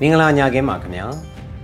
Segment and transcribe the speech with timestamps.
[0.00, 1.06] မင်္ဂလာညခင်းပါခင်ဗျာ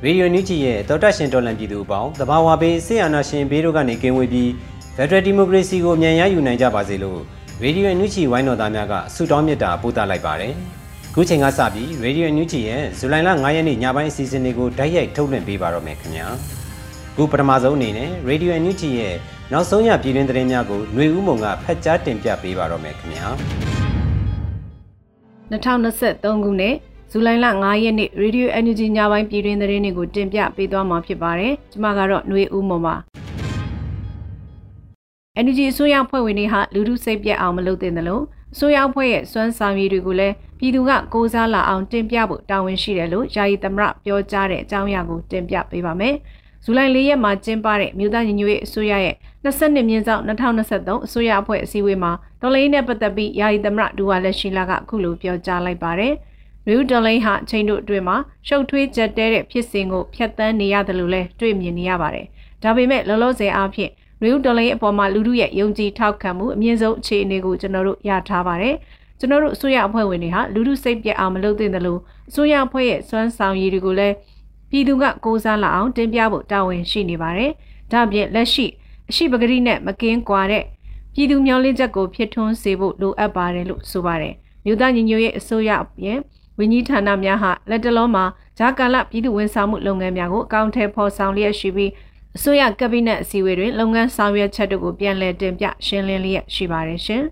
[0.04, 4.50] ရေဒီယိုနူးဂျီရဲ့တောတရှင်တော်လန်ပြည်သူအပေါင်းတဘာဝပေးဆေးအာနာရှင်ဘေးတို့ကနေကင်းဝေးပြီး
[4.96, 7.20] ဖက်ဒရယ်ဒီမိုကရေစီကိုမြန်ရယူနိုင်ကြပါစေလို့
[7.62, 10.52] ရေဒီယိုနူးဂျီဝိုင်းတော်သားများကဆုတောင်းမေတ္တာပို့သလိုက်ပါတယ်
[11.14, 16.26] ခုချိန်ကစပြီးရေဒီယိုနူးဂျီရဲ့ဇူလိုင်လ9ရက်နေ့ညပိုင်းအစီအစဉ်လေးကိုတိုက်ရိုက်ထုတ်လွှင့်ပေးပါတော့မယ်ခင်ဗျာ
[17.16, 19.14] ခုပထမဆုံးအနေနဲ့ရေဒီယိုနူးဂျီရဲ့
[19.52, 23.26] နောက်ဆုံးရပြည်တွင်းသတင်းများကိုຫນွေဦးမုံကဖတ်ကြားတင်ပြပေးပါတော့မယ်ခင်ဗျာ
[25.50, 26.74] 2023ခုနှစ်
[27.12, 32.94] ဇူလိုင်လ9ရက်နေ့ Radio Energy ညပိုင်းပြည်တွင်သတင်းတွေကိုတင်ပြပေးသွားမှာဖြစ်ပါတယ်။ကျွန်မကတော့ຫນွေဦးမော်ပါ။
[35.40, 46.14] Energy အစိုးရဖွဲ့ဝင်တွေဟာလူထုစိတ်ပြတ်အောင်မလုပ်သင့်တယ်လို့အစိုးရဖွဲ့ရဲ့စွမ်းဆောင်ရည်တွေကိုလည်းပြည်သူကကိုးစားလာအောင်တင်ပြဖို့တာဝန်ရှိတယ်လို့ယာယီသမရပြောကြားတဲ့အကြောင်းအရာကိုတင်ပြပေးပါမယ်။
[46.64, 56.14] ဇူလိုင်၄ရက်မှာကျင်းပတဲ့မြို့သားညီညွတ်ရေးအစိုးရရဲ့22မြင်းဆောင်2023အစိုးရအဖွဲ့အစည်းအဝေးမှာဒေါ်လာရင်းနဲ့ပတ်သက်ပြီးယာယီသမရဒူဝါလက်ရှိလာကအခုလိုပြောကြားလိုက်ပါတယ်။
[56.70, 62.26] နယူးဒလိန်ဟာအချိန်တို့အတွင်းမှာရှုပ်ထွေးကြက်တဲတဲ့ဖြစ်စဉ်ကိုဖျက်ဆီးနေရတယ်လို့လည်းတွေ့မြင်နေရပါတယ်။
[62.62, 63.90] ဒါပေမဲ့လောလောဆယ်အားဖြင့်
[64.22, 68.74] နယူးဒလိန်အပေါ်မှာလူထုရဲ့ယုံကြည်ထောက်ခံမှုအမြင့်ဆုံးအခြေအနေကိုကျွန်တော်တို့ရထားပါတယ်။
[69.18, 74.14] ကျွန်တော်တို့အစိုးရအဖွဲ့ဝင်တွေဟာလူထုစိတ်ပြတ်အောင်မလုပ်သင့်တယ်လို့အစိုးရအဖွဲ့ရဲ့စွမ်းဆောင်ရည်တွေကိုလည်း
[74.70, 77.50] ပြည်သူကကိုးစားလာအောင်တင်ပြဖို့တာဝန်ရှိနေပါတယ်။
[77.92, 78.66] ဒါ့အပြင်လက်ရှိ
[79.10, 80.64] အရှိပဂရိနဲ့မကင်းကွာတဲ့
[81.14, 85.70] ပြည်သူမျှော်လင့်ချက်ကိုဖြစ်ထွန်းစေဖို့လိုအပ်ပါတယ်လို့ဆိုပါတယ်။မြို့သားညီညွတ်ရေးအစိုးရ
[86.04, 86.18] ရဲ့
[86.60, 88.24] ဝန်ကြီးဌာနများဟာလက်တလုံးမှာ
[88.58, 91.90] ဂျာကာလပြည်သူ့ဝန်ဆောင်မှုလုပ်ငန်းများကိုအကောင့်ထဲဖော်ဆောင်လျက်ရှိပြီး
[92.36, 97.22] အစိုးရကက်ဘိနက်အစည်းအဝေးတွင်လုပ်ငန်းဆောင်ရွက်ချက်တို့ကိုပြန်လည်တင်ပြရှင်းလင်းလျက်ရှိပါတယ်ရှင်။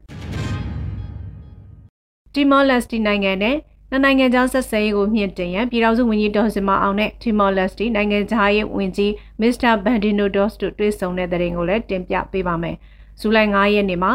[2.35, 3.57] တီမောလက်စတီနိုင်ငံနဲ့
[3.91, 12.77] နှစ်နိုင်ငံကြားဆက်ဆံရေးကိုမြင့်တင်ရန်ပြည်ထောင်စုဝန်ကြီးဒေါ်စင်မအောင်နဲ့တီမောလက်စတီနိုင်ငံခြားရေးဝန်ကြီးမစ္စတာဘန်ဒီနိုဒေါ့စ်တို့တွေ့ဆုံတဲ့တဲ့ရင်ကိုလည်းတင်ပြပေးပါမယ်။
[13.21, 14.13] ဇူလိုင်9ရက်နေ့မှာ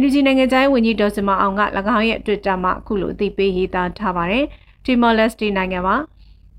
[0.00, 1.62] NUG နိုင်ငံခြားရေးဝန်ကြီးဒေါ်စမအောင်က၎
[1.96, 4.44] င်းရဲ့ Twitter မှာအခုလိုအသိပေးရေးသားထားပါတယ်။
[4.84, 5.96] Timor Leste နိုင်ငံမှာ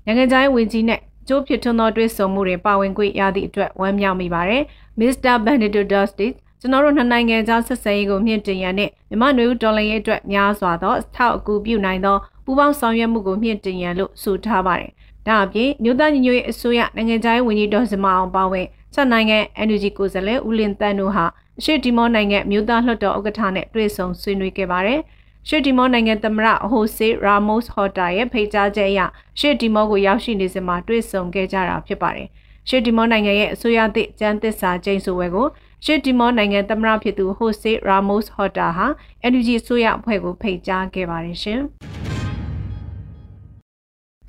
[0.06, 4.62] နိုင်ငံခြားရေးဝန်ကြီးနဲ့ကျိုးဖြစ်ထွန်းသောတွေ့ဆုံမှုတွေပါဝင်ခွင့်ရသည့်အတွက်ဝမ်းမြောက်မိပါတယ်။
[5.00, 5.34] Mr.
[5.44, 6.28] Benedicto Dusty
[6.60, 14.90] ကျွန်တော်တို့နှစ်နိုင်ငံကြားဆက်ဆံရေးကိုမြင့်တင်ရန်နဲ့မြန်မာ့နွေဦးဒေါ်လာရေးအတွက်များစွာသောထောက်အကူပြုနိုင်သောပူးပေါင်းဆောင်ရွက်မှုကိုမြင့်တင်ရန်လို့ဆိုထားပါတယ်။
[15.26, 21.26] ဒါအပြင်မြို့သားညီညွတ်ရေးအစိုးရနိုင်ငံခြားရေးဝန်ကြီးဒေါ်စမအောင်ပါဝင် ဆက်နိုင်ငံ NUG ကိုယ်စားလှယ်ဦးလင်းတန်းတို့ဟာ
[21.58, 25.00] အရှိတီမောနိုင်ငံမြို့သားလွှတ်တော်ဥက္ကဋ္ဌနဲ့တွေ့ဆုံဆွေးနွေးခဲ့ပါတယ်။
[25.48, 29.00] ရှေ့တီမောနိုင်ငံသမ္မတဟိုဆေရာမို့စ်ဟော်တာရဲ့ဖိတ်ကြားချက်အရ
[29.40, 32.28] ရှေ့တီမောကိုရောက်ရှိနေစဉ်မှာတွေ့ဆုံခဲ့ကြတာဖြစ်ပါတယ်။
[32.68, 35.46] ရှေ့တီမောနိုင်ငံရဲ့အစိုးရသည့်ကျန်းသစ္စာကျိန်ဆိုဝဲကို
[35.84, 38.86] ရှေ့တီမောနိုင်ငံသမ္မတဖြစ်သူဟိုဆေရာမို့စ်ဟော်တာဟာ
[39.32, 41.62] NUG အစိုးရအဖွဲ့ကိုဖိတ်ကြားခဲ့ပါတယ်ရှင်။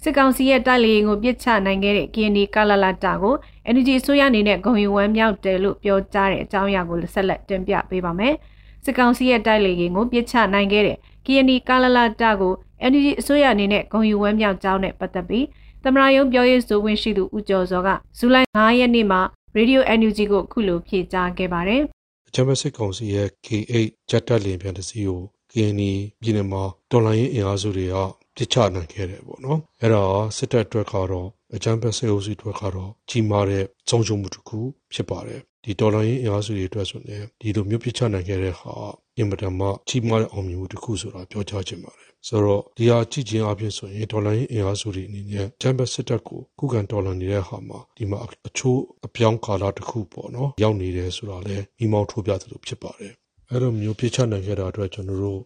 [0.07, 3.35] စစ်ကောင်စီရဲ့တိုက်လေရင်ကိုပြစ်ချနိုင်ခဲ့တဲ့ KND ကလလတာကို
[3.73, 8.33] NUG အစိုးရအနေနဲ့ဂုံယူဝမ်းမြောက်တယ်လို့ပြောကြားတဲ့အကြောင်းအရာကိုဆက်လက်တင်ပြပေးပါမယ်။
[8.85, 12.53] စစ်ကောင်စီရဲ့တိုက်လေရင်ကိုပြစ်ချနိုင်ခဲ့တဲ့ KND ကလလတာကို
[12.91, 15.45] NUG အစိုးရအနေနဲ့ဂုံယူဝမ်းမြောက်ကြောင်းနဲ့ပတ်သက်ပြီး
[15.83, 19.21] သမရယုံပြောရေးဆိုခွင့်ရှိသူဦးကျော်စောကဇူလိုင်9ရက်နေ့မှာ
[19.57, 21.81] Radio NUG ကိုခုလိုဖြေကြားခဲ့ပါတယ်။
[22.27, 23.73] အချမ်းမစစ်ကောင်စီရဲ့ K8
[24.09, 25.83] ဂျက်တက်လင်ပြန်တစီကို KND
[26.21, 27.97] ပြည်နယ်မှာတော်လိုင်းရေးအင်အားစုတွေက
[28.35, 34.59] ပြစ်ချနိုင်ခဲ့တယ်ပေါ့နော်အဲ့တော့စစ်တပ်အတွက်ကတော့အကြမ်းဖက်စစ်အုပ်စုအတွက်ကတော့ကြီးမားတဲ့ဆုံးရှုံးမှုတစ်ခု
[34.93, 38.71] ဖြစ်ပါတယ်ဒီတော်လိုင်းရေးအင်အားစုတွေအတွက်ဆိုရင်ဒီလိုမျိုးပြစ်ချနိုင်ခဲ့တဲ့ဟာ
[39.17, 53.13] အင်မတန်မှကြီးမားတဲ့အောင်မြင်မှုတစ်ခုဆိုတာပြောကြားချင်ပါတယ်ဆိုတော့ဒီဟာကြည့်ချင်းအပြင်ဆိုရင်ဒေါ်လာရင်းအင်အားစုတွေအနေနဲ့ဂျမ်ဘတ်စစ်တပ်ကိုခုခံဒေါ်လာနေတဲ့ဟာမှာဒီမှာအချိုးအပြောင်းကာလတစ်ခုပေါ့နော်ရောက်နေတယ်ဆိုတာလည်းမိမောင်းထိုးပြသလိုဖြစ်ပါတယ်
[53.49, 55.41] အဲ့လိုမျိုးပြစ်ချနိုင်ခဲ့တာအတွက်ကျွန်တော်တို့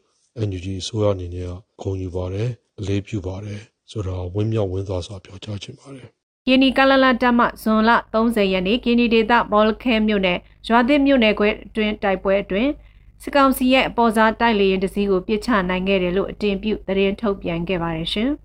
[0.48, 1.48] NUG အစိုးရအနေနဲ့
[1.82, 2.50] ဂုဏ်ယူပါတယ်
[2.80, 3.60] အလေးပြုပါတယ်
[3.92, 6.08] ဆိုတော့ဝင်းမြောက်ဝင်းသွားစွာပြောကြားချင်ပါတယ်
[6.48, 10.38] ကင်းနီကလလတမဇွန်လ30ရက်နေ့ကင်းနီဒေတာဘောလခဲမြို့နယ်
[10.68, 12.72] ရွာသစ်မြို့နယ်ခွဲအတွင်းတိုက်ပွဲအတွင်း
[13.24, 18.30] စစ်ကောင်စီရဲ့အပေါ်စားတိုက်လေရင်တစည်းကိုပြစ်ချနိုင်ခဲ့တယ်လို့အတင်ပြုသတင်းထုတ်ပြန်ခဲ့ပါတယ်ရှင်။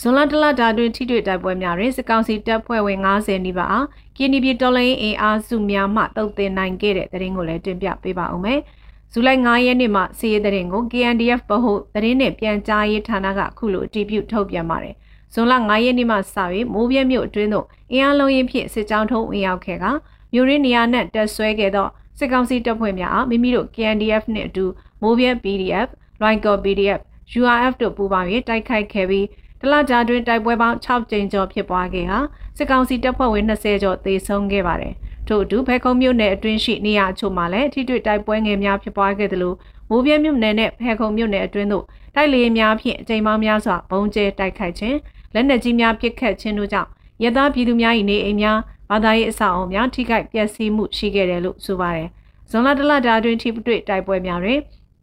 [0.00, 3.86] ဇွန်လတလတာတွင်ထိတွေ့တိုက်ပွဲများတွင်စစ်ကောင်စီတပ်ဖွဲ့ဝင်90နီးပါးအား
[4.16, 8.60] ကင်းနီပြည်တော်လိုင်းအင်အားစုများမှတုတ်တင်နိုင်ခဲ့တဲ့သတင်းကိုလည်းတင်ပြပေးပါဦးမယ်။
[9.12, 14.94] ဇူလိုင်9ရက်နေ့မှာစီးရဲသတင်းကို KNDF ဗဟုသတင်းနဲ့ပြန်ကြားရေးဌာနကခုလိုအတည်ပြုထုတ်ပြန်ပါတယ်။
[15.34, 19.84] ဇွန်လ9ရက်နေ့မှစပြီးမိုးပြဲမြို့အတွင်းသို့အင်အားလုံးရင်ဖြင့်စစ်ကြောင်းထုံးဝင်ရောက်ခဲ့က
[20.32, 21.88] မြို့ရင်းနေရာနဲ့တက်ဆွဲခဲ့သော
[22.18, 24.64] စစ်ကောင်စီတပ်ဖွဲ့များအားမိမိတို့ KNDF နှင့်အတူ
[25.02, 25.88] မိုးပြဲ PDF,
[26.22, 27.00] Loinco PDF,
[27.40, 29.26] URF တို့ပူးပေါင်း၍တိုက်ခိုက်ခဲ့ပြီး
[29.60, 32.18] တလကြာတွင်တိုက်ပွဲပေါင်း6ကြိမ်ကျော်ဖြစ်ပွားခဲ့ဟာ
[32.56, 34.94] စစ်ကောင်စီတပ်ဖွဲ့ဝင်20ကျော်သေဆုံးခဲ့ပါတယ်။
[35.28, 39.54] ထို့အတူဖဲခုံမြို့နယ်အတွင်းရှိနေရာအချို့မှာလည်းထိတွေ့တိုက်ပွဲငယ်များဖြစ်ပွားခဲ့သလို
[39.90, 41.84] မိုးပြဲမြို့နယ်နဲ့ဖဲခုံမြို့နယ်အတွင်းသို့
[42.14, 44.96] တိုက်လေများဖြင့်အကြိမ်ပေါင်းများစွာဘုံကျဲတိုက်ခိုက်ခြင်း
[45.34, 46.88] လက်နက်ကြီးများပစ်ခတ်ခြင်းတို့ကြောင့်
[47.22, 48.58] ရသားပြည်သူများ၏နေအိမ်များ
[48.90, 52.08] ဘာသာရေးအဆောက်အအုံများထိခိုက်ပျက်စီးမှုရှိခဲ့တယ်လို့ဆိုပါတယ်။
[52.50, 54.60] ဇွန်လတလတာတွင်ထိတွေ့တိုက်ပွဲများတွင်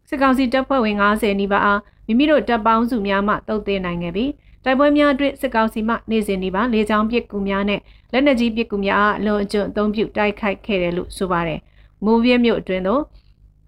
[0.08, 4.30] စစ်ကောင်စီတပ်ဖွဲ့ဝင်90နီးပါးအားမိမိတို့တပ်ပေါင်းစုများမှတုတ်သိမ်းနိုင်ခဲ့ပြီး
[4.66, 7.80] တိုက်ပွဲများအတွင်းစစ်ကောင်စီမှနေစဉ်ဒီပါလေကြောင်းပစ်ကူများနဲ့
[8.12, 11.60] လက်နက်ကြီးပစ်ကူများအားအလွန်အကျွံအသုံးပြုတိုက်ခိုက်ခဲ့တယ်လို့ဆိုပါတယ်။
[12.04, 13.02] မိုးပြဲမြို့အတွင်းသို့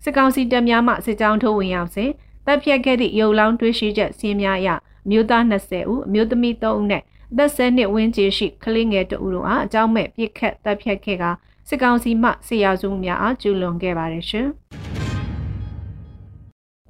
[0.04, 2.10] စစ်ကောင်စီတပ်များမှစစ်ကြောင်းထိုးဝင်ရောက်စဉ်
[2.46, 4.68] တပ်ဖြတ်ခဲ့သည့်ရုပ်လောင်းတွေးရှိချက်စင်းများအရ
[5.06, 7.02] အမျိုးသား20ဦးအမျိုးသမီး3ဦးနဲ့
[7.32, 11.24] အသက်10နှစ်ဝန်းကျင်ရှိကလေးငယ်2ဦးတို့အားအကြောင်းမဲ့ပြစ်ခတ်တပ်ဖြတ်ခဲ့က
[11.68, 14.48] စစ်ကောင်စီမှစစ်ရာစုများအားကျူးလွန်ခဲ့ပါတယ်ရှင်။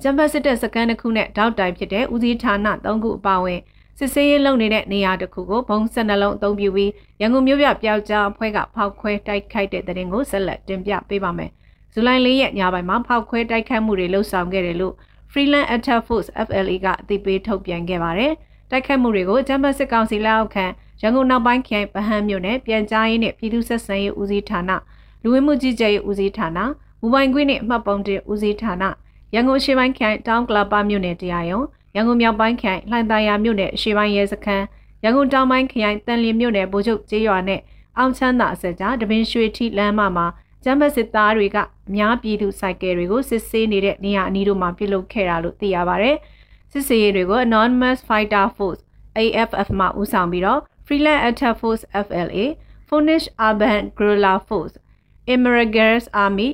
[0.03, 2.55] ဂျမ်ဘတ်စစ်တပ်စကန်တစ်ခုနဲ့တောက်တိုင်ဖြစ်တဲ့ဦးစီးဌာန
[2.87, 3.61] ၃ခုအပါအဝင်
[4.01, 6.91] စစ်ဆေးရေးလုပ်နေတဲ့နေရာတစ်ခုကိုဘုံ၁၂လုံးအသုံးပြုပြီး
[7.21, 11.51] ရန်ကုန်မြို့ပြပျောက်ကြားအဖွဲ့ကဖောက်ခွဲတိုက်ခိုက်တဲ့တဲ့ရင်ကိုဆက်လက်တင်ပြပေးပါမယ်။
[11.93, 14.95] ဇူလိုင်၄ရက်ညပိုင်းမှာဖောက်ခွဲတိုက်ခိုက်မှုတွေလှုပ်ဆောင်ခဲ့တယ်လို့
[15.31, 18.33] Freeland Attack Force FLA ကအသိပေးထုတ်ပြန်ခဲ့ပါတယ်။
[18.71, 20.67] တိုက်ခိုက်မှုတွေကိုဂျမ်ဘတ်စစ်ကောင်စီလက်အောက်ခံ
[21.03, 24.71] ရန်ကုန်နောက်ပိုင်းခရိုင်ဗဟန်းမြို့နယ်ပြန်ကြားရေးနဲ့ပြည်သူ့ဆက်ဆံရေးဦးစီးဌာန
[25.23, 26.59] လူဝင်မှုကြီးကြပ်ရေးဦးစီးဌာန
[27.01, 28.85] မူပိုင်ခွင့်နဲ့အမှတ်ပုံတင်ဦးစီးဌာန
[29.35, 34.65] ရန်ကုန်ရှေ့ပိုင်းခရိုင်တောင်ကလပါမြို့နယ်တရားရုံး ရန်ကုန်မြောက်ပိုင်းခရိုင်လှိုင်သာယာမြို့နယ်အရှေ့ပိုင်းရဲစခန်း
[35.03, 37.61] ရန်ကုန်တောင်ပိုင်းခရိုင်တန်လင်းမြို့နယ်ဗိုလ်ချုပ်ကျေးရွာနဲ့
[37.99, 40.27] အောင်ချမ်းသာအစကြားတပင်ရွှေထီလမ်းမမှာ
[40.65, 46.13] ကျမ်းပတ်စစ်သားတွေကအများပြည်သူစိုက်ကယ်တွေကိုစစ်ဆေးနေတဲ့နေရာအနီးတို့မှာပြုလုပ်ခဲ့တာလို့သိရပါဗျ။
[46.73, 48.81] စစ်ဆေးရေးတွေကို Anonymous Fighter Force
[49.19, 52.45] AFF မှဦးဆောင်ပြီးတော့ Freelance Attack Force FLA,
[52.89, 54.75] Finnish Urban Guerrilla Force,
[55.35, 56.49] Emergers Army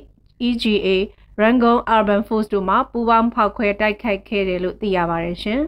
[0.47, 0.97] EGA
[1.41, 5.61] Rangoon Urban Force တို့မှပူးပေါင်းဖောက်ခွဲတိုက်ခိုက်ခဲ့တယ်လို့သိရပါတယ်ရှင်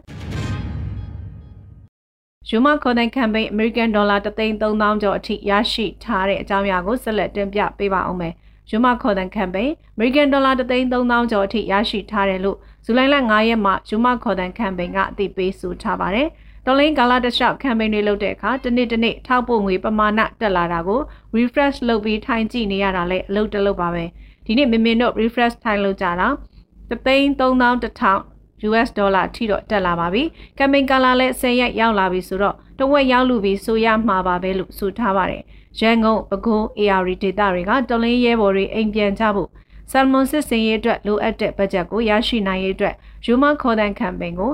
[2.48, 8.34] ယူမခေါ်တဲ့ campaign American Dollar 33000ကျော်အထိရရှိထားတဲ့အကြောင်းအရာကိုဆက်လက်တင်ပြပေးပါအောင်မယ်။
[8.70, 16.28] ယူမခေါ်တဲ့ campaign American Dollar 33000ကျော်အထိရရှိထားတယ်လို့ဇူလိုင်လ9ရက်မှာယူမခေါ်တဲ့ campaign ကအသိပေးဆိုထားပါတယ်။
[16.66, 21.00] တော်လင်းကာလာတလျှောက် campaign တွေလုပ်တဲ့အခါတစ်နေ့တစ်နေ့ထောက်ပို့ငွေပမာဏတက်လာတာကို
[21.36, 24.06] refresh လုပ်ပြီးထိုင်ကြည့်နေရတာလည်းအလုပ်တလုပ်ပါပဲ။
[24.50, 26.28] ဒီနေ့မင်မင်တို့ refresh ထိုင်လို့ကြတာ
[26.90, 30.22] 331,000 US ဒေါ်လာထိတော့တက်လာပါပြီ။
[30.58, 35.42] ကမ်ပိန်းကာလာလည်း10ရက်ရောက်လာပြီဆိုတော့တဝက်ရောက်လူပြီဆိုရမှာပါပဲလို့ဆိုထားပါတယ်။
[35.80, 39.48] ရန်ကုန်ပဲခူး AR ဒေတာတွေကတော်လင်းရဲဘော်တွေအိမ်ပြန်ကြဖို့
[39.90, 42.94] ဆယ်မွန်စစ်စင်ရေးအတွက်လိုအပ်တဲ့ဘတ်ဂျက်ကိုရရှိနိုင်ရေးအတွက်
[43.26, 44.52] ယူမခေါ်တဲ့ကမ်ပိန်းကို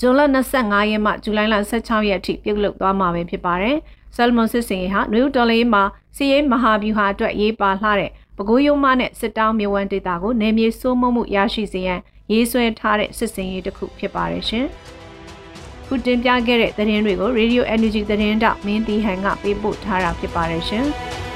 [0.00, 0.20] ဇွန်လ
[0.56, 3.76] 25ရက်မှဇူလိုင်လ16ရက်အထိပြုလုပ်သွားမှာပဲဖြစ်ပါတယ်။
[4.16, 5.82] ဆယ်မွန်စစ်စင်ရေးဟာနယူးတော်လင်းမှာ
[6.16, 12.00] စီးရေးမဟာဗျူဟာအတွက်ရေးပါလှတဲ့ပဲခူးရုံးမနဲ့စစ်တောင်းမြဝန်းဒေတာကိုနေမြေစိုးမိုးမှုရရှိစေရန်
[12.32, 14.66] ရေးဆွဲထားတဲ့စစ်စင်ရေးတစ်ခုဖြစ်ပါတယ်ရှင်။
[15.86, 20.86] ခုတင်ပြခဲ့တဲ့သတင်းတွေကို Radio Energy သတင်းတောက်မင်းတီဟန်ကပေးပို့ထားတာဖြစ်ပါတယ်ရှင်။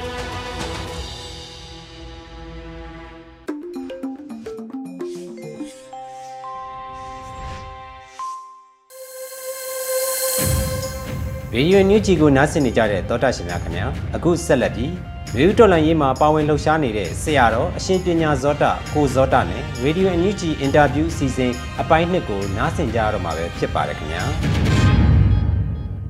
[11.61, 13.85] Radio NUG ကိုနားဆင်နေကြတဲ့သောတာရှင်များခင်ဗျာ
[14.15, 14.91] အခုဆက်လက်ပြီး
[15.37, 18.63] ရေဒီယိုတော်လန်ရေးမှာပါဝင်လှုပ်ရှားနေတဲ့ဆရာတော်အရှင်ပညာဇောတ
[18.93, 24.23] ကိုဇောတနဲ့ရေဒီယိုအန်ယူဂျီအင်တာဗျူးအစီအစဉ်အပိုင်းနှစ်ကိုနားဆင်ကြရတော့မှာပဲဖြစ်ပါတယ်ခင်ဗျာ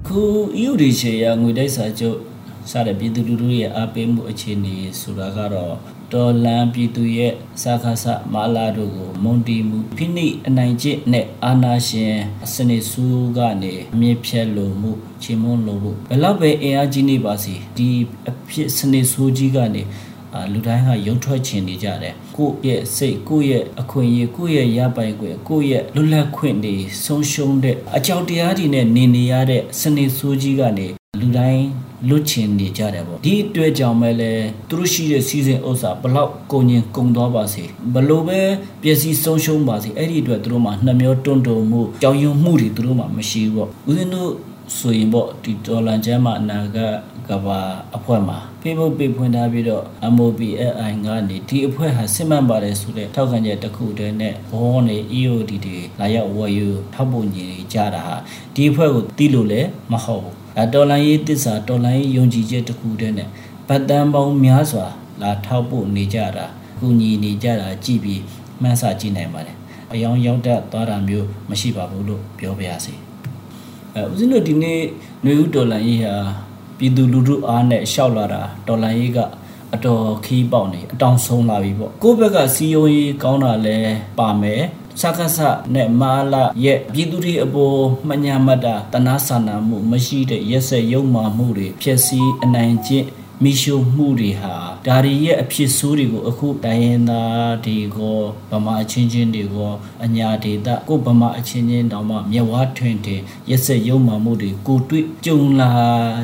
[0.07, 0.21] ခု
[0.55, 2.17] အယူဒီရှေရငွေတိုက်စာချုပ်
[2.71, 5.73] စတဲ့ပြည်သူလူထုရဲ့အားပေးမှုအခြေအနေဆိုတာကတော့
[6.13, 12.13] တော်လန်ပြည်သူရဲ့စာခါဆမာလာတို့ကိုမွန်တီမှုဖိနိအနိုင်ကျင့်နဲ့အာနာရှင်
[12.53, 13.03] စနစ်စု
[13.37, 14.91] ကနေအမြင့်ဖြတ်လို့မှု
[15.23, 17.87] ချေမွန်းလို့ဘယ်တော့ပဲအင်အားကြီးနေပါစီဒီ
[18.29, 19.83] အဖြစ်စနစ်ဆိုးကြီးကနေ
[20.33, 30.87] အာလူတိုင်းကရုံထွက်ချင်နေကြတယ်ကိုယ့်ရဲ့စိတ်ကိုယ့်ရဲ့အခွင့်အရေးကိုယ့်ရဲ့ရပိုင်ခွင့်ကိုယ့်ရဲ့လွတ်လပ်ခွင့်တွေဆုံးရှုံးတဲ့အကြောက်တရားတွေနဲ့နေနေရတဲ့စနစ်ဆိုးကြီးကနေ
[31.19, 31.65] လူတိုင်း
[32.07, 34.31] လွတ်ချင်နေကြတယ်ပေါ့ဒီအတွက်ကြောင့်ပဲလေ
[34.69, 37.63] သူတို့ရှိတဲ့စီစဉ်ဥစ္စာဘလောက်ကုန်ရင်ကုန်သွားပါစေ
[37.93, 38.39] ဘလို့ပဲ
[38.81, 44.31] ပျက်စီးဆုံးရှုံးပါစေအဲ့ဒီအတွက်သူတို့မှာနှမျောတွန်းတုံမှုကြောင်ယုံမှုတွေသူတို့မှာမရှိဘူးပေါ့ဦးဇင်းတို့
[44.77, 46.77] ဆိုရင်ပေါ့ဒီဒေါ်လာကျမ်းမှာအနာက
[47.29, 47.59] ကဘာ
[47.97, 49.83] အဖွဲ့မှာ Facebook ပေးဖွင့်ထားပြီးတော့
[50.15, 58.15] MOPFI ကနေဒီအဖွဲ့ဟာစစ်မှန်ပါတယ်ဆိုတဲ့ထောက်ခံချက်တစ်ခုတည်းနဲ့ဘောနေ EOD တွေလာရောက်ဝယ်ယူထောက်ပုံကြီးကြတာဟာ
[58.55, 63.29] ဒီအဖွဲ့ကိုတီးလို့လည်းမဟုတ်ဘူး အဲတော်လိုင်းရေးတစ္ဆာတော်လိုင်းရေးယုံကြည်ချက်တစ်ခုတည်းနဲ့
[63.67, 64.85] ဗတ်တန်ပေါင်းများစွာ
[65.21, 66.45] လာထောက်ပို့နေကြတာ
[66.79, 68.21] ကူညီနေကြတာကြည့်ပြီး
[68.61, 69.57] မှန်းဆကြည့်နိုင်ပါတယ်
[69.91, 72.93] အယောင်ရောက်တတ်သွားတာမျိုးမရှိပါဘူးလို့ပြောပါရစေ
[73.95, 74.79] အဲဦးဇင်းတို့ဒီနေ့
[75.23, 76.15] ຫນွေဦးဒေါ်လာရေးဟာ
[76.77, 79.19] ပြည်သူလူထုအားနဲ့ရှောက်လာတာဒေါ်လာရေးက
[79.73, 83.77] အတော်ခီးပေါက်နေအတောင်ဆုံးလာပြီပေါ့ကိုယ့်ဘက်ကစီယုံရေးကောင်းတာလဲ
[84.17, 84.63] ပါမယ်
[85.01, 85.39] စကားဆ
[85.73, 87.79] နဲ့မာလာရဲ့ပြည်သူတွေအပေါ်
[88.09, 93.05] မညာမတတနာဆန္ဒမှုမရှိတဲ့ရက်ဆက်ယုံမာမှုတွေဖြစ်စီအနိုင်ကျင့်
[93.43, 94.53] မိရှုမှုတွေဟာ
[94.85, 98.17] ဒါရီရဲ့အဖြစ်ဆိုးတွေကိုအခုတိုင်းရင်းသားတွေကို
[98.51, 99.71] ဗမာအချင်းချင်းတွေကို
[100.05, 105.69] အညာဒေတာကိုဗမာအချင်းချင်းတောင်မှမြဝါထွင်တယ်ရက်စက်ရုံမှမှုတွေကိုတွေ့ကြုံလာ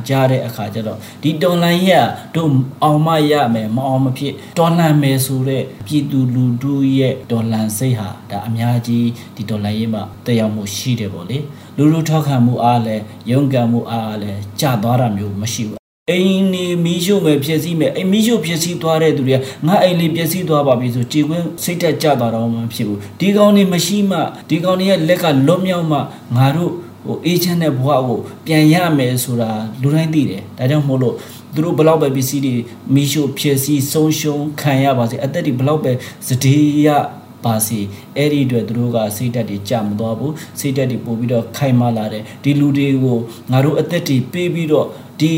[0.09, 2.05] ကြတဲ့အခါကျတော့ဒီတော်လန်ရဲ့
[2.35, 2.49] တို့
[2.83, 11.37] အောင်မရမယ်မအောင်မဖြစ်တော်လန်မယ်ဆိုတဲ့ပြည်သူလူထုရဲ့တော်လန်စိတ်ဟာဒါအများကြီးဒီတော်လန်ရဲ့မှာတက်ရောက်မှုရှိတယ်ပေါ့လေ
[11.77, 24.17] လူလူထောက်ခံမှုအားလည်းရုန်းကန်မှုအားလည်းကြသွားတာမျိုးမရှိဘူး အိမ်နေမီးရှို့မယ်ဖြစ်စည်းမယ်အိမ်မီးရှို့ဖြစ်စည်းသွားတဲ့သူတွေကငါအိမ်လေးဖြစ်စည်းသွားပါပြီဆိုကြည်ကွင်းစိတ်တက်ကြသွားတော့မှဖြစ်ဘူးဒီကောင်နေမရှိမှ
[24.49, 25.97] ဒီကောင်နေရဲ့လက်ကလွတ်မြောက်မှ
[26.35, 26.71] ငါတို့
[27.05, 29.49] ဟိုအေးချမ်းတဲ့ဘဝကိုပြန်ရမယ်ဆိုတာ
[29.81, 31.15] လူတိုင်းသိတယ်ဒါကြောင့်မို့လို့
[31.53, 32.53] သူတို့ဘလောက်ပဲပစ္စည်းတွေ
[32.95, 35.91] မီးရှို့ဖြစ်စည်းဆုံးရှုံးခံရပါစေအသက်တွေဘလောက်ပဲ
[36.27, 36.89] စတေးရ
[37.45, 37.79] ပါစီ
[38.17, 43.17] အဲ့ဒီအတွက်သူတို့ကစိတ်ဓာတ်တွေကြမသွားဘူးစိတ်ဓာတ်တွေပို့ပြီးတော့ခိုင်မာလာတယ်ဒီလူတွေကို
[43.51, 44.87] ငါတို့အသက်တွေပေးပြီးတော့
[45.21, 45.33] ဒီ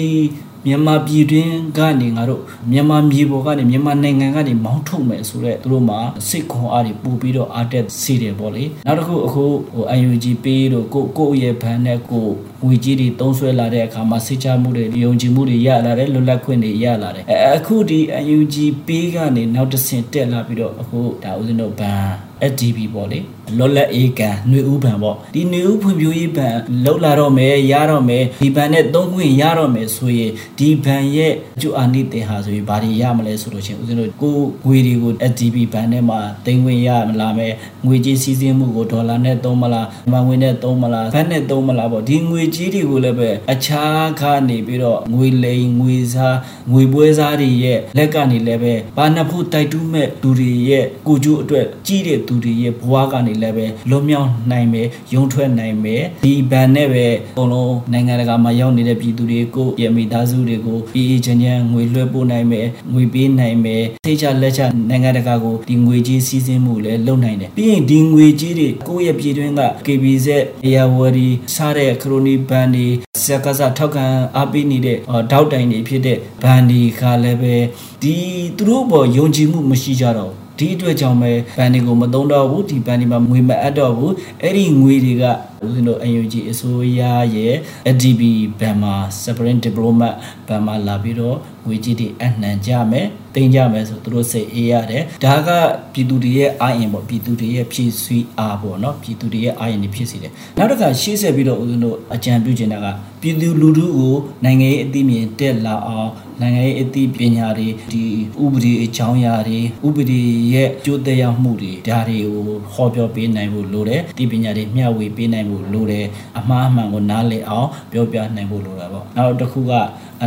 [0.68, 9.44] မြန်မာပြည်တွင်းကနေငါတို့မြန်မာမြေပေါ်ကနေမြန်မာနိုင်ငံကနေမောင်းထုတ်မယ်ဆိုတော့သူတို့မှာစိတ်ခွန်အားတွေပို့ပြီးတော့အားတက်စေတယ်ပေါ့လေနောက်တစ်ခုအခု
[9.74, 12.28] ဟို UNG ပေးတို့ကိုကိုရဲ့ဘန်းနဲ့ကို
[12.64, 17.24] ငွေကြီးတွေတုံးဆွဲလာတဲ့အခါမှာစိတ်ချမှုတွေယုံကြည်မှုတွေရလာတယ်လွတ်လပ်ခွင့်တွေရလာတယ်
[17.56, 18.00] အခုဒီ
[18.36, 18.56] UNG
[18.88, 22.08] ပေးကနေနောက်တစ်ဆင့်တက်လာပြီးတော့အခုဒါဦးဇင်းတို့ဘန်း
[22.52, 23.20] FDB ပေါ့လေ
[23.59, 34.37] လော်လက်အေကန်ຫນွေဥပံပေါ့ဒီຫນွေဥဖွံ့ဖြိုးရေးဘဏ်လောက်လာတော့မယ်ရတော့မယ်ဒီဘဏ်နဲ့သုံးခွင့်ရတော့မယ်ဆိုရင်ဒီဘဏ်ရဲ့အကျိုးအာနိသင်ဟာဆိုရင်ဘာတွေရမလဲဆိုလို့ချင်းဦးဇင်းတို့ကို
[34.67, 37.52] ငွေတွေကို FDB ဘဏ်ထဲမှာတင်ခွင့်ရမလားမယ်
[37.87, 46.37] ငွေကြေးစီးဆင်းမှုကိုဒေါ်လာနဲ့သုံးမလားမငွေနဲ့သုံးမလားဘဏ်နဲ့သုံးမလားပေါ့ဒီငွေကြေးတွေကိုလည်းပဲအခြားကနေပြီးတော့ငွေလိမ်ငွေစား
[46.73, 70.27] ငွေပွဲစားတွေရဲ့လက်ကနေလည်းပဲဘာနှစ်ဖို့တိုက်တူးမဲ့သူတွေရဲ့ကိုကျိုးအတွက်ကြီးတဲ့သူတွေရဲ့ဘဝကနေ လည်းပဲလွတ်မြောက်နိုင်မယ်ရုံထွက်နိုင်မယ်ဒီဘန်နဲ့ပဲအကုန်လုံးနိုင်ငံတကာမှာရောက်နေတဲ့ပြည်သူတွေကိုရဲ့မိသားစုတွေကိုအေးအေးချမ်းချမ်းငွေလွှဲပို့နိုင်မယ်ငွေပေးနိုင်မယ်သိချလက်ချနိုင်ငံတကာကိုဒီငွေကြီးစီးဆင်းမှုလည်းလုပ်နိုင်တယ်ပြီးရင်ဒီငွေကြီးတွေကိုယ့်ရဲ့ပြည်တွင်းက KBZ
[70.65, 72.88] အရာဝရီစားတဲ့ခရိုနီဘန်တွေ
[73.24, 74.98] စကားစားထောက်ခံအားပေးနေတဲ့
[75.32, 77.56] တောက်တိုင်တွေဖြစ်တဲ့ဘန်တွေကလည်းပဲ
[78.03, 78.15] ဒီ
[78.58, 85.24] သူတို့ဘောယုံကြည်မှုမရှိကြတော့ ဒီအတွက်ကြောင့်ပဲဘန်တွေကိုမသုံးတော့ဘူးဒီဘန်တွေမှာငွေမအပ်တော့ဘူးအဲ့ဒီငွေတွေက
[85.66, 87.02] ဦးဇင်းတို့ UNG အစိုးရ
[87.36, 87.56] ရဲ့
[87.88, 88.22] ADB
[88.60, 90.14] ဘန်မှာ separate diplomat
[90.48, 95.50] ဘန်မှာလာပြီးတော့ငွေကြီးတွေအနှံကြမယ်တင်ကြမယ်ဆိုသူတို့စိတ်အေးရတယ်ဒါက
[95.94, 102.88] ပြည်သူတွေရဲ့အာရင်ပေါ့ပြည်သူတွေရဲ့ဖြည့်ဆွေးအားပေါ့နော်ပြည်သူတွေရဲ့အာရင်တွေဖြစ်စေတယ်နောက်တစ်ခါရှေ့ဆက်ပြီးတော့ဦးဇင်းတို့အကြံပြုချင်တာက
[103.22, 106.12] ပြည်သူလူထုကိုနိုင်ငံရေးအသိမြင်တက်လာအောင်
[106.42, 108.04] နိုင်ငံရေးအသိပညာတွေဒီ
[108.44, 110.22] ဥပဒေအကြောင်းအရာတွေဥပဒေ
[110.54, 112.42] ရဲ့ကြိုးသက်ရောက်မှုတွေဒါတွေကို
[112.74, 116.06] ဟောပြောပေးနိုင်ဖို့လိုတယ်ဒီပညာတွေမျှဝေပေးနိုင်ဖို့လိုတယ်
[116.39, 119.74] အမှားအမှန်ကိုနားလည်အောင်ပြောပြနိုင်ဖို့လိုတာပေါ့နောက်တစ်ခုက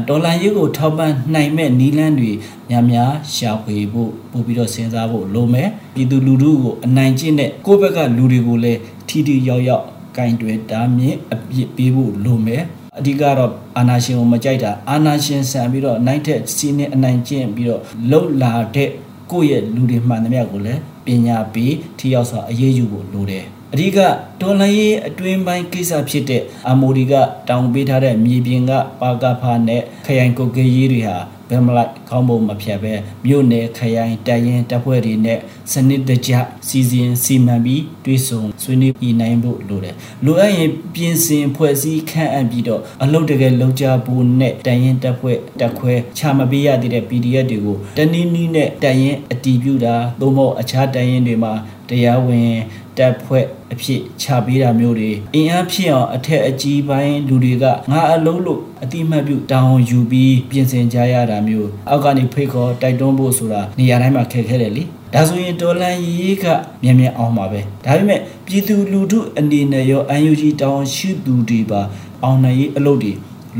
[0.09, 2.31] ဒေါ်လာရေးကိုထောက်ပံ့နိုင်မဲ့နီးလန်းတွေ
[2.71, 9.85] များများရှာဖွေဖို့ပို့ပြီးတော့စဉ်းစားဖို့လိုမယ်ပြည်သူလူထုကိုအနိုင်ကျင့်တဲ့ကိုယ့်ဘက်ကလူတွေကိုလည်းထီထီရောက်ရောက်
[10.17, 12.63] ကင်တွယ်တားမြင့်အပြစ်ပေးဖို့လိုမယ်
[12.99, 18.91] အဓိကတော့အာနာရှင်ကိုမကြိုက်တာအာနာရှင်ဆန်ပြီးတော့နိုင်တဲ့စီးနေအနိုင်ကျင့်ပြီးတော့လှုပ်လာတဲ့
[19.31, 23.99] ကိုယ့်ရဲ့လူတွေမှန်သမျှကိုလည်းပညာပေးထိရောက်စွာအရေးယူဖို့လိုတယ် အဓိက
[24.41, 27.15] ဒေါ်လာရေးအတွင်းပိုင်းကိစ္စဖြစ်တဲ့အမိုဒီက
[27.49, 31.17] တောင်းပေးထားတဲ့မြေပြင်ကပါကဖာနဲ့ခရိုင်ကုတ်ကေးရေးတွေဟာ
[31.51, 32.93] ဘယ်မလိုက်ခေါင်းပုံမဖြတ်ပဲ
[33.25, 35.39] မြို့နယ်ခရိုင်တိုင်ရင်တပ်ဖွဲ့တွေနဲ့
[35.73, 36.33] စနစ်တကျ
[36.69, 51.53] စီစဉ်စီမံပြီးတွဲဆုံဆွေးနွေးပြီးနိုင်ဖို့လိုတယ်လိုအပ်ရင်ပြင်ဆင်ဖွဲ့စည်းခန့်အပ်ပြီးတော့အလုပ်တကယ်လုပ်ကြဖို့နဲ့တိုင်ရင်တပ်ဖွဲ့တပ်ခွဲချမပေးရသေးတဲ့ PDF တွေကိုတနည်းနည်းနဲ့တိုင်ရင်အတီးပြူတာသို့မဟုတ်အခြားတိုင်ရင်တွေမှာ
[51.91, 52.55] တရားဝင်
[52.99, 64.83] တပ်ဖွဲ့အဖြစ်ချပေးတာမျိုးတွေအင်အားဖြစ်အောင်အထက်အကြီးပိုင်းလူတွေကငါအလုံးလို့အတိမတ်ပြုတောင်းယူပြီးပြင်ဆင်ကြရတာမျိုးအောက်ကနေဖိတ်ခေါ်တိုက်တွန်းဖို့ဆိုတာနေရာတိုင်းမှာခက်ခဲတယ်လေ
[65.15, 66.45] ဒါဆိုရင်တော်လန်ရေးက
[66.83, 71.81] မြန်မြန်အောင်ပါပဲဒါပေမဲ့ပြည်သူလူထုအနေနဲ့ရော UNG တောင်းရှိသူတွေပါ
[72.23, 73.13] အောင်နိုင်ရေးအလုပ်တွေ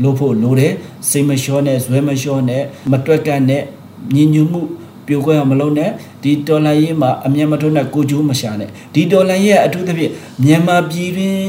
[0.03, 0.73] လုပ်ဖို့လိုတယ်
[1.09, 3.63] စိတ်မလျှောနဲ့ဇွဲမလျှောနဲ့မတွက်ကန့်နဲ့
[4.15, 4.61] ညီညွတ်မှု
[5.07, 5.91] ပြိုကွဲအောင်မလုပ်နဲ့
[6.23, 10.11] ဒီတော်လိုင်းရေးမှာအမျက်မထုတ်နဲ့ကိုကျိုးမရှာနဲ့ဒီတော်လိုင်းရေးအထူးသဖြင့်
[10.43, 11.39] မြန်မာပြည်တွင်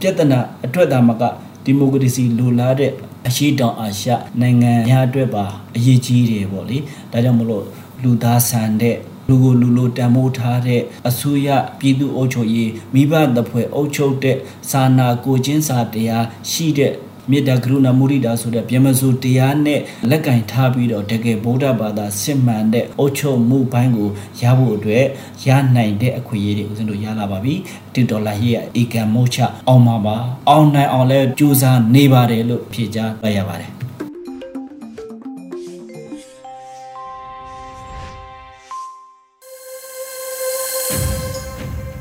[0.00, 1.22] ပြဿနာအတွက်သာမက
[1.64, 2.90] ဒီမိုကရေစီလိုလားတဲ့
[3.28, 4.10] အရှိတောင်အာရှ
[4.40, 5.44] နိုင်ငံများအတွက်ပါ
[5.76, 6.78] အရေးကြီးတယ်ပေါ့လေ
[7.12, 7.64] ဒါကြောင့်မလို့
[8.02, 8.96] လူသားဆန်တဲ့
[9.28, 11.48] လူကိုလူလိုတန်မိုးထားတဲ့အစိုးရ
[11.78, 14.36] ပြည်သူအုပ်ချုပ်ရေးမိဘတဖွဲ့အုပ်ချုပ်တဲ့
[14.70, 16.92] စာနာကိုချင်းစာတရားရှိတဲ့
[17.30, 19.80] မေတ္တာကရုဏာမုရိဒာဆိုတဲ့ပြမစုတရားနဲ့
[20.10, 24.08] လက်ကင်ထားပြီးတော့တကယ်ဗုဒ္ဓဘာသာစစ်မှန်တဲ့အုပ်ချုပ်မှုဘိုင်းကို
[24.40, 25.04] ရဖို့အတွက်
[25.46, 27.54] ရနိုင်တဲ့အခွင့်အရေးတွေဦးဇင်းတို့ရလာပါပြီ
[27.94, 30.16] တီဒေါ်လာရဲ့အေကံမိုးချအောင်ပါပါ
[30.48, 33.75] အောင်နိုင်အောင်လဲကြိုးစားနေပါတယ်လို့ဖြေကြားပါရပါတယ်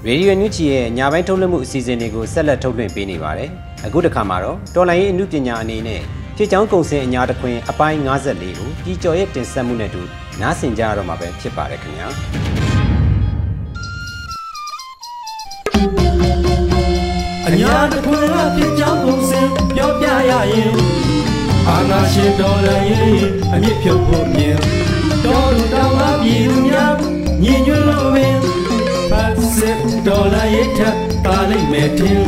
[0.07, 3.49] ရေဒီယိုညူချီရဲ့ညပိုင်းထုတ်လွှင့်မှုအစီအစဉ်တွေကိုဆက်လက်ထုတ်လွှင့်ပေးနေပါတယ်။
[3.85, 6.01] အခုတစ်ခါမှာတော့တော်လိုင်းရေးအမှုပညာအနေနဲ့
[6.37, 10.01] ဖြစ်ချောင်းကုံစင်အညာတခွင်အပိုင်း54ကိုကြီးကျော်ရဲ့တင်ဆက်မှုနဲ့တူ
[10.41, 12.07] နားဆင်ကြရတော့မှာပဲဖြစ်ပါတယ်ခင်ဗျာ။
[17.47, 20.71] အညာတခွင်ကဖြစ်ချောင်းကုံစင်ပြောပြရရင်
[21.67, 23.15] အာနာရှင်တော်လည်းရင်
[23.53, 24.57] အမြင့်ဖြုတ်ဖို့မြင်
[25.25, 26.93] တော်လူတော်မှာပြည်သူများ
[27.43, 28.64] ညီညွတ်လို့ပင်စစ်
[30.07, 30.79] ဒေါ်လာရိတ်ထ
[31.25, 32.21] ပါလိမ့်မယ်ထင်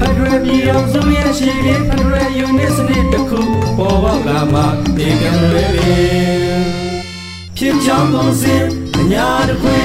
[0.00, 3.40] ဖက်ဒရယ်ပြည်အောင်စုရဲ့ရှိတဲ့ဖက်ဒရယ်ယူနစ်စနစ်တစ်ခု
[3.78, 4.60] ပေါ်ပေါက်လာမှ
[4.96, 6.62] ဒီကံတွေပင်
[7.56, 8.64] ဖြစ်ချောင်းကုန်စင်
[8.98, 9.78] အညာတခွေ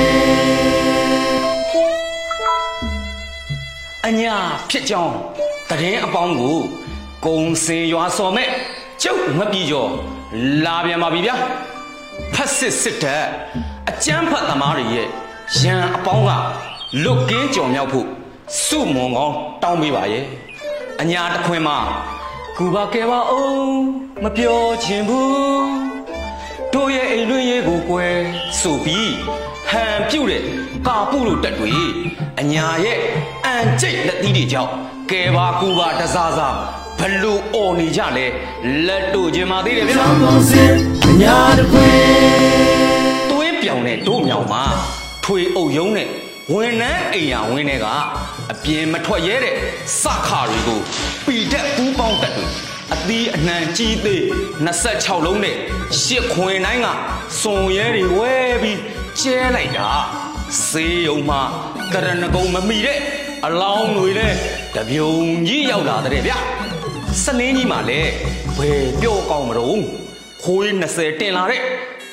[4.08, 4.36] အညာ
[4.70, 5.16] ဖြစ်ကြောင်း
[5.70, 6.58] တရင်အပေါင်းကို
[7.26, 8.50] ကုံစင်ရွာစော်မဲ့
[9.04, 9.92] ကျုပ်ငပြီကျော်
[10.66, 11.36] လာပြန်ပါပြီဗျာ
[12.34, 13.26] ဖက်စစ်စစ်တပ်
[13.90, 15.08] အကျန်းဖတ်သမားတွေရဲ့
[15.60, 16.32] ရန်အပေါင်းက
[17.02, 18.08] လွတ်ကင်းကြော်မြောက်ဖို့
[18.66, 20.24] စုမွန်ကောင်းတောင်းပေးပါရဲ့
[21.02, 21.78] အညာတခွင်မှာ
[22.58, 23.72] ကူပါကဲပါအောင်
[24.24, 25.34] မပြောချင်ဘူး
[26.74, 28.18] တို့ရဲ့အိမ်လွင်ရေးကိုကွယ်
[28.60, 29.14] ဆိုပြီး
[29.70, 30.44] ဟန်ပြုတ်တဲ့
[30.88, 31.74] ကာပုလို့တက်တွေ
[32.40, 32.98] အညာရဲ့
[33.46, 34.72] အန်ကျိတ်လက်သီးတွေကြောင့်
[35.12, 36.56] ကဲပါကူပါတစားစား
[37.00, 38.26] ဘလို့အော်နေကြလဲ
[38.88, 40.72] လက်တို့ခြင်းမသေးတယ်ဗျာ။ဘောင်းစင်
[41.06, 41.98] အညာတခွင်
[43.30, 44.64] သွေးပြောင်တဲ့တို့မြောင်မှာ
[45.24, 46.10] ထွေအုပ်ယုံနဲ့
[46.52, 47.88] ဝန်နှန်းအိမ်ယာဝင်းတွေက
[48.52, 49.56] အပြင်းမထွက်ရဲတဲ့
[50.02, 50.80] စခါတွေကို
[51.26, 52.48] ပီတက်ပူးပေါင်းတက်တွေ
[52.94, 54.22] အသီးအနှံကြီးသေး
[54.76, 55.56] 26လုံးနဲ့
[56.02, 56.88] ရှစ်ခွင်တိုင်းက
[57.42, 58.80] စွန်ရဲတွေဝဲပြီး
[59.20, 59.90] ကျဲလိုက်တာ
[60.68, 61.42] စေးယုံမှာ
[61.94, 63.00] ကရဏဂုံမမိတဲ့
[63.46, 64.34] အလောင်းတွေနဲ့
[64.76, 65.14] တပြုံ
[65.48, 66.34] ကြီးရောက်လာတဲ့ဗျ
[67.24, 68.12] စလင်းကြီးမှာလည်း
[68.58, 69.80] ဘယ်ပြောကောင်းမလို့
[70.44, 71.62] ခွေး20တင်လာတဲ့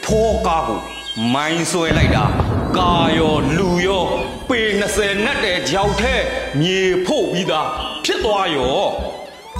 [0.04, 0.80] ဖောကားကို
[1.34, 4.04] မိုင်းဆွဲလိုက်တာ ကာရောလူရော
[4.48, 4.60] ပေ
[4.92, 6.14] 20နဲ့တဲ့ကြောက်ထဲ
[6.60, 7.68] မြေဖို့ပြီးသား
[8.04, 8.80] ဖြစ်သွားရော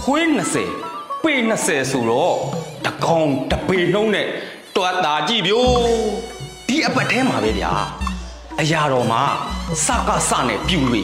[0.03, 0.27] ခွေး
[0.77, 2.35] 20ပေ20ဆိုတော့
[2.85, 4.27] တကောင်တပေနှုံးနဲ့
[4.77, 5.71] တွတ်တာကြည့်ပြို့
[6.69, 7.73] ဒီအပတ်ထဲမှာပဲဗျာ
[8.61, 9.23] အရာတော်မှာ
[9.85, 11.03] စကစနဲ့ပြူတွေ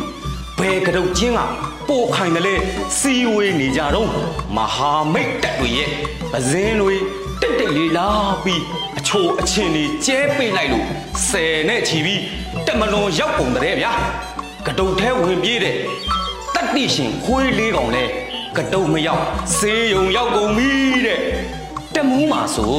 [0.58, 1.40] ဘယ်ကတုတ်ချင်းက
[1.88, 2.54] ပို့ခိုင်တယ်လေ
[2.98, 4.10] စီဝေးနေကြတော့
[4.56, 5.90] မဟာမိတ်တက်တွေရဲ့
[6.32, 6.94] ပဇင်းတွေ
[7.40, 8.08] တိတ်တိတ်လေးလာ
[8.44, 10.86] ပြီးအ ချိုအချင်းတွေကျဲပိတ်လိုက်လို့
[11.28, 12.20] ဆယ်နဲ့ချီပြီး
[12.66, 13.92] တက်မလွန်ရောက်ပုံတဲ့ဗျာ
[14.66, 15.76] ကတုတ်ထဲဝင်ပြေးတဲ့
[16.54, 18.04] တတိရှင်ခွေးလေးကောင်လဲ
[18.56, 19.24] ကတုတ်မရောက်
[19.56, 20.70] ဆေးရုံရောက်ကုန်ပြီ
[21.06, 21.20] တဲ့
[21.94, 22.74] တမူးမှာဆို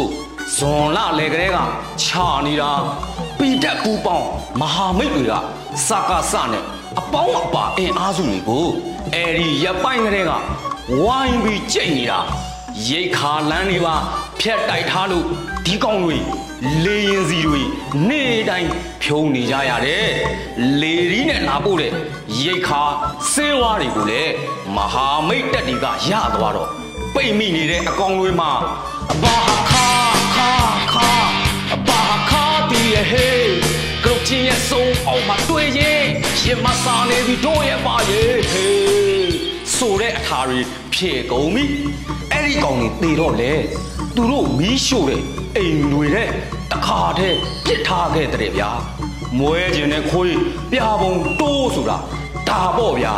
[0.58, 1.58] ဇွန်လလေကလေးက
[2.04, 2.72] ခြာနေတာ
[3.38, 4.28] ပိတက်ပူပေါင်း
[4.60, 5.34] မဟာမိတ်တွေက
[5.88, 6.64] စကားစနဲ့
[7.00, 8.66] အပေါင်းအပါအင်အားစုတွေကို
[9.16, 10.32] အဲဒီရပိုင်းကလေးက
[11.04, 12.20] ဝိုင်းပြီးကြိတ်နေတာ
[12.88, 13.96] ရိတ်ခါလန်းနေပါ
[14.42, 15.26] ဖြက်တိုက်ထားလို့
[15.66, 16.18] ဒီကောင်တွေ
[16.86, 17.62] လေရင်စီတွေ
[18.10, 18.70] နေ့တိုင်း
[19.04, 20.10] ဖြုံနေကြရတယ်
[20.82, 21.94] လေရီးနဲ့လာပို့တဲ့
[22.42, 22.84] ရိတ်ခါ
[23.32, 24.34] စေးဝါးတွေကိုလည်း
[24.76, 26.70] မဟာမိတ်တက်တီကရသွားတော့
[27.16, 28.52] ပိတ်မိနေတဲ့အကောင်တွေမှာ
[29.12, 29.38] အဘာ
[29.72, 29.90] ခါ
[30.36, 30.52] ခါ
[30.94, 31.12] ခါ
[31.74, 33.50] အဘာခါတီးရဲ့ဟေး
[34.04, 36.04] ကရုတ်ချင်းရဲ့ဆုံးအောင်မတွေ့ရင်
[36.44, 39.32] ရင်မစားနေပြီတို့ရဲ့ပါရဲ့ဟေး
[39.76, 40.60] ဆိုတဲ့အထာတွေ
[40.94, 41.66] ဖြေကုန်ပြီ
[42.32, 43.54] အဲ့ဒီကောင်တွေတေတော့လေ
[44.18, 45.22] သူတို့မီးရှို့တဲ့
[45.58, 46.30] အိမ်တွေတဲ့
[46.72, 48.70] တခါတည်းပြစ်ထားခဲ့တဲ့ဗျာ
[49.38, 50.38] မွဲခြင်းနဲ့ခွေး
[50.72, 51.98] ပြပုံတိုးဆိုတာ
[52.50, 53.16] ဒါပေါ့ဗျာ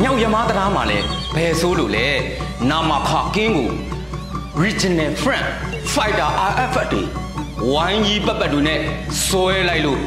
[0.00, 0.98] မြောက်ရမားတရားမှာလဲ
[1.34, 2.08] ဘယ်ဆိုးလို့လဲ
[2.70, 3.70] နာမခကင်းကို
[4.62, 5.46] regional front
[5.92, 7.02] fighter RF တွေ
[7.72, 8.80] ဝိုင်းကြီးပတ်ပတ်တွေနဲ့
[9.26, 10.00] ဆွဲလိုက်လို့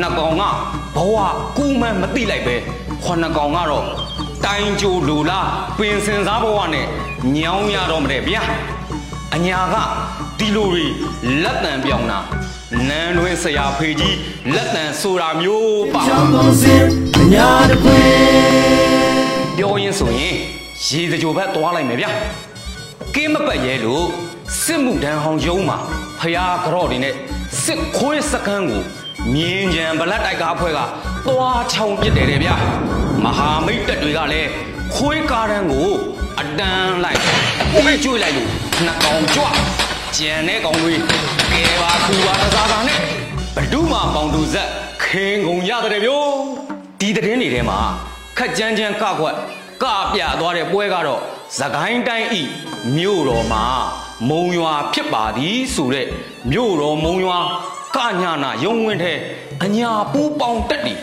[0.00, 0.42] နှစ်ကောင်က
[0.96, 1.16] ဘဝ
[1.56, 2.56] ကူမှန်မသိလိုက်ပဲ
[3.04, 3.86] ခုနှစ်ကောင်ကတော့
[4.44, 6.86] တိုင်းကြိုလူလားပင်စင်စားဘဝနဲ့
[7.36, 8.44] ညောင်းရတော့မတဲ့ဗျာ
[9.34, 9.76] အညာက
[10.38, 10.84] ဒီလိုတွေ
[11.42, 12.18] လက်တံပြောင်းတာ
[12.88, 14.16] နန်းတွင်ဆရာဖေကြီး
[14.54, 16.84] လက်တံဆိုတာမျိုးပါချောင်းကုန်စင်
[17.20, 18.00] အညာတခွေ
[19.56, 20.36] ပြောရင်ဆိုရင်
[20.86, 22.10] ရရေစကြိုဘက်သွားလိုက်မယ်ဗျာ
[23.14, 24.04] ကင်းမပတ်ရဲလို့
[24.62, 25.78] စစ်မှုတန်းဟောင်းယုံမှာ
[26.20, 27.14] ဖျားကြော့တွေနဲ့
[27.64, 28.82] စစ်ခွေးစကန်းကို
[29.34, 30.80] မြင်းကြံဗလက်တိုက်ကားဖွဲ့က
[31.26, 32.54] သွားချောင်းပစ်တယ်တဲ့ဗျာ
[33.24, 34.48] မဟာမိတ်တပ်တွေကလည်း
[34.94, 35.90] ခွေးကားတန်းကို
[36.40, 37.20] အတန်းလိုက်
[37.72, 39.44] ပြေးကျွေးလိုက်လို့ နှစ်ကောင်ကြွ
[40.16, 40.94] ကြံတဲ့ကောင်တွေ
[41.52, 43.00] ကဲပါခူပါတစားစားနဲ့
[43.56, 44.68] ဘဒုမာပေါင်သူဇက်
[45.04, 46.28] ခင်းကုန်ရတယ်ဗျို့
[47.00, 47.78] ဒီတဲ့င်းတွေထဲမှာ
[48.38, 49.34] ခက်ကြမ်းကြမ်းကကွက်
[49.82, 51.20] ကပြသွားတဲ့ပွဲကတော့
[51.60, 52.42] သခိုင်းတိုင်းဤ
[52.96, 53.64] မြို့တော်မှာ
[54.28, 56.06] မုံရွာဖြစ်ပါသည်ဆိုတဲ့
[56.52, 57.38] မြို့တော်မုံရွာ
[57.96, 59.12] ကညာနာရုံဝင်ထဲ
[59.64, 60.94] အညာပူးပေါင်းတက်တီ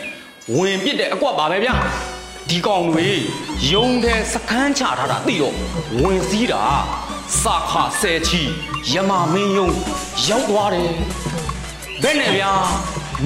[0.56, 1.74] ဝင်ပြစ်တဲ့အကွက်ပါပဲဗျာ
[2.48, 3.08] ဒီကောင်တွေ
[3.72, 5.54] ယုံတဲ့စကန်းချထားတာသိတော့
[6.00, 6.62] ဝင်စည်းတာ
[7.40, 8.42] စာခဆဲချီ
[8.92, 9.68] ယမမင်းယုံ
[10.28, 10.90] ရောက်သွားတယ်
[12.02, 12.52] ဘယ်နဲ့ဗျာ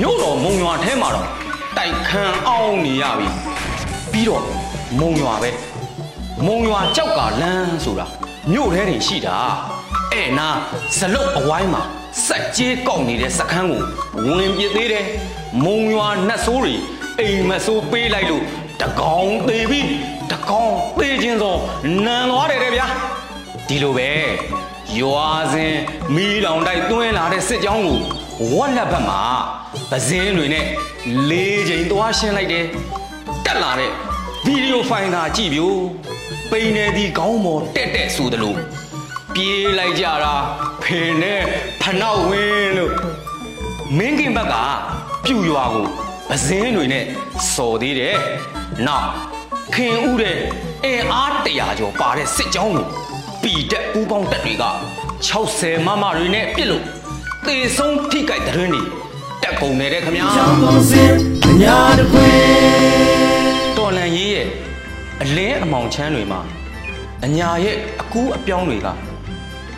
[0.01, 1.29] မြို့တော်မုံရွာထဲမှာတော့
[1.77, 3.29] တိုက်ခန်းအောင်နေရပြီ
[4.13, 4.45] ပြီးတော့
[5.01, 5.51] မုံရွာပဲ
[6.47, 8.07] မုံရွာကြောက်ကလန်းဆိုတာ
[8.53, 9.37] မြို့ထဲတွေရှိတာ
[10.13, 10.49] အဲ့နာ
[10.99, 11.83] ဇလုတ်အဝိုင်းမှာ
[12.27, 13.83] စက်ကြေးကောက်နေတဲ့စခန်းကို
[14.27, 15.07] ဝင်ပြစ်သေးတယ်
[15.65, 16.75] မုံရွာနှက်ဆိုးတွေ
[17.19, 18.45] အိမ်မဆိုးပေးလိုက်လို့
[18.81, 19.81] တကောင်သေးပြီ
[20.31, 21.57] တကောင်သေးခြင်းသော
[22.05, 22.87] နန်သွားတယ်တဲ့ဗျာ
[23.70, 24.11] ဒီလိုပဲ
[24.98, 25.74] ရွာစဉ်
[26.14, 27.98] မီးလောင်တိုက်တွင်းလာတဲ့စစ်ကြောင်းကို
[28.54, 29.22] ဝက်လက်ဘက်မှာ
[29.90, 30.66] ပဇင်းတွေနဲ့
[31.28, 32.64] လေးချိန်သွားရှင်းလိုက်တယ်
[33.44, 33.90] တက်လာတဲ့
[34.44, 35.72] ဗီဒီယိုဖိုင်သာကြည့်ပြို
[36.50, 38.54] ပိန်နေဒီခေါင်းပေါ်တက်တက်ဆိုသလို
[39.35, 40.35] ပြေးလိုက်ကြတာ
[40.83, 41.42] ဖင်နဲ့
[41.80, 42.92] ဖနောက်ဝင်းလို့
[43.98, 44.54] မင်းကင်ဘက်က
[45.24, 45.87] ပြူရွာကို
[46.28, 47.04] ပဇင်းတွေနဲ့
[47.54, 48.16] စော်သေးတယ်
[48.87, 49.09] နောက်
[49.74, 50.38] ခင်ဥတဲ့
[50.85, 52.87] အင်အားတရာကျော်ပါတဲ့စစ်ကြောင်းကို
[53.42, 54.64] ပီတက်ပူးပေါင်းတက်တွေက
[55.31, 56.85] 60မမတွေနဲ့ပြစ်လို့
[57.46, 58.83] သေဆုံးထိကြိုက်တဲ့ရင်းတွေ
[59.42, 61.12] တက်ကုန်နေတဲ့ခမညာချောင်းကုန်စင်
[61.48, 62.29] အညာတခွေ
[63.76, 64.46] တော်လန်ရေးရဲ့
[65.22, 66.40] အလင်းအမောင်ချမ်းတွေမှာ
[67.24, 68.88] အညာရဲ့အကူအပြောင်းတွေက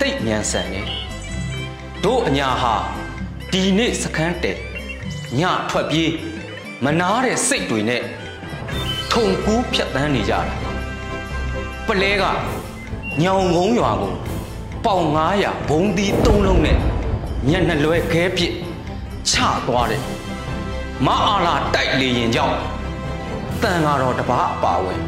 [0.01, 0.81] တိတ်မြန်ဆန်နေ
[2.05, 2.75] တို့အညာဟာ
[3.53, 4.57] ဒီနေ့စခန်းတဲ့
[5.38, 6.11] ညထွက်ပြေး
[6.85, 8.03] မနာတဲ့စိတ်တွေနဲ့
[9.12, 10.40] ထုံကူးဖြတ်တန်းနေကြတာ
[11.87, 12.25] ပလဲက
[13.20, 14.14] ညောင်ကုန်းရွာကို
[14.85, 15.07] ပေါင်
[15.38, 16.77] 900ဘုံသီး၃လုံးနဲ့
[17.48, 18.53] ညက်နှလွဲခဲပစ်
[19.31, 19.35] ချ
[19.66, 20.03] သွားတယ်
[21.07, 22.57] မအားလာတိုက်လေရင်ကြောင့်
[23.62, 25.01] တန်ကတော့တပားအပါဝင်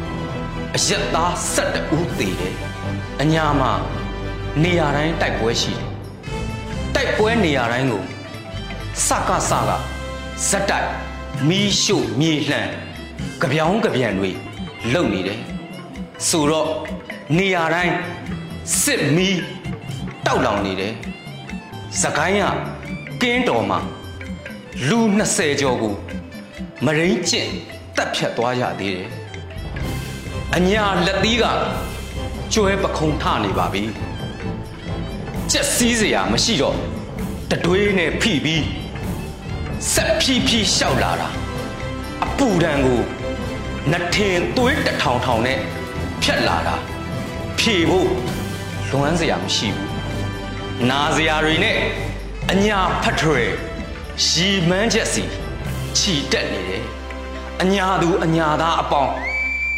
[0.75, 2.55] အရက်သားဆက်တဦးသေးတယ်
[3.21, 3.71] အညာမှာ
[4.63, 5.89] နေရာတိုင်းတိုက်ပွဲရှိတယ်
[6.95, 8.03] တိုက်ပွဲနေရာတိုင်းကို
[9.07, 9.71] စကစက
[10.49, 10.89] ဇက်တိုက်
[11.49, 12.69] မီးရှို့မြေလှန်
[13.41, 14.31] ကြပြောင်းကြပြန်တွေ
[14.93, 15.39] လုံနေတယ်
[16.29, 16.69] ဆိုတော့
[17.37, 17.95] နေရာတိုင်း
[18.83, 19.41] စစ်မီး
[20.25, 20.93] တောက်လောင်နေတယ်
[22.01, 22.43] စကိုင်းက
[23.21, 23.79] ကင်းတော်မှာ
[24.89, 24.99] လူ
[25.29, 25.95] 20ကျော်ကို
[26.85, 27.51] မရင်းကျင့်
[27.97, 29.09] တက်ဖြတ်သွားရသေးတယ်။
[30.55, 31.43] အညာလက်သီးက
[32.53, 33.83] ကျွဲပခုံထနေပါပြီ။
[35.51, 36.77] ချက်စည်းစရာမရှိတော့
[37.51, 38.63] တတွေးနဲ့ဖိပြီး
[39.93, 41.29] ဆက်ဖြီးဖြီးရှောက်လာတာ
[42.23, 43.01] အပူဒဏ်ကို
[43.91, 45.59] နှထင်သွေးတထောင်ထောင်နဲ့
[46.27, 46.75] ဖြတ်လာတာ
[47.59, 48.09] ဖြေဖို့
[48.89, 49.89] လွမ်းစရာမရှိဘူး။
[50.89, 51.77] နာစရာတွေနဲ့
[52.51, 53.49] အညာဖတ်ထွယ်
[54.27, 55.23] ရီမန်းချက်စီ
[55.97, 56.83] ခြီတက်နေတယ်။
[57.61, 59.13] အညာသူအညာသားအပေါင်း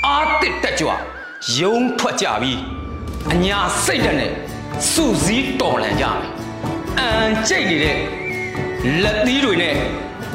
[0.05, 0.89] အာတစ်တက်ကြွ
[1.59, 2.59] ယုံထွက်ကြပြီး
[3.33, 4.31] အညာစိတ်ဓာတ်နဲ့
[4.91, 6.31] စုစည်းတော်လန်ကြမယ်။
[6.99, 7.97] အန်ကြိတ်နေတဲ့
[9.03, 9.75] လက်သီးတွေနဲ့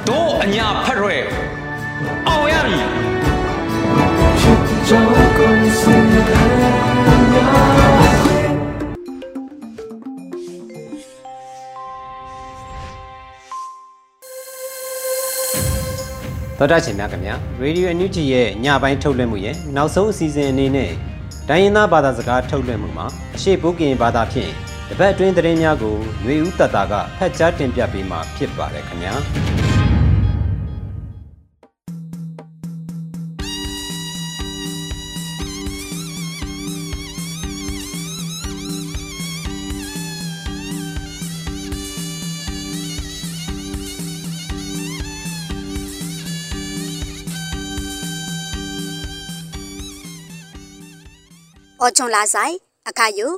[0.09, 1.23] တို့အညာဖတ်ထွယ်
[2.29, 3.32] အောင်ရပြီချောင်းကုန်စင်အညာ
[4.89, 5.97] တခွေ
[16.59, 20.91] သောတာရှင်များခင်ဗျာရေဒီယိုအန်ယူဂျီရဲ့ညပိုင်းထုတ်လွှင့်မှုရဲ့နောက်ဆုံးအစီအစဉ်အနေနဲ့
[21.49, 24.51] တိုင်းရင်းသားဘာသာစကားထုတ်လွှင့်မှုမှာအရှိဘုကင်ဘာသာဖြင့်
[24.89, 29.62] တပတ်အတွင်းသတင်းများကိုຫນွေဦးတတာကဖတ်ကြားတင်ပြပေးမှာဖြစ်ပါတယ်ခင်ဗျာ
[51.85, 52.55] အော်ချွန်လာဆိုင်
[52.89, 53.29] အခါယု